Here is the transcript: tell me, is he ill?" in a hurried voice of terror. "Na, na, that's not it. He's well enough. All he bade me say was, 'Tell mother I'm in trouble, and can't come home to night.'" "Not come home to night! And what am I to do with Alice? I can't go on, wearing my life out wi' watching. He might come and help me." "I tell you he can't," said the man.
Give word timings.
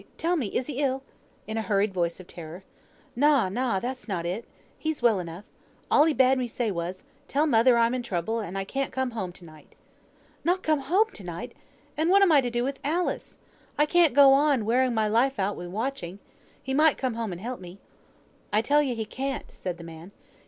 tell 0.17 0.35
me, 0.35 0.47
is 0.47 0.65
he 0.65 0.79
ill?" 0.79 1.03
in 1.45 1.57
a 1.57 1.61
hurried 1.61 1.93
voice 1.93 2.19
of 2.19 2.25
terror. 2.25 2.63
"Na, 3.15 3.49
na, 3.49 3.79
that's 3.79 4.07
not 4.07 4.25
it. 4.25 4.45
He's 4.79 5.03
well 5.03 5.19
enough. 5.19 5.45
All 5.91 6.05
he 6.05 6.11
bade 6.15 6.39
me 6.39 6.47
say 6.47 6.71
was, 6.71 7.03
'Tell 7.27 7.45
mother 7.45 7.77
I'm 7.77 7.93
in 7.93 8.01
trouble, 8.01 8.39
and 8.39 8.57
can't 8.67 8.91
come 8.91 9.11
home 9.11 9.31
to 9.33 9.45
night.'" 9.45 9.75
"Not 10.43 10.63
come 10.63 10.79
home 10.79 11.11
to 11.13 11.23
night! 11.23 11.51
And 11.95 12.09
what 12.09 12.23
am 12.23 12.31
I 12.31 12.41
to 12.41 12.49
do 12.49 12.63
with 12.63 12.79
Alice? 12.83 13.37
I 13.77 13.85
can't 13.85 14.15
go 14.15 14.33
on, 14.33 14.65
wearing 14.65 14.95
my 14.95 15.07
life 15.07 15.37
out 15.37 15.55
wi' 15.55 15.67
watching. 15.67 16.17
He 16.63 16.73
might 16.73 16.97
come 16.97 17.15
and 17.31 17.39
help 17.39 17.59
me." 17.59 17.77
"I 18.51 18.63
tell 18.63 18.81
you 18.81 18.95
he 18.95 19.05
can't," 19.05 19.51
said 19.51 19.77
the 19.77 19.83
man. 19.83 20.13